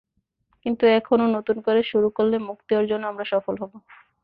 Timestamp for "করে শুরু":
1.61-2.07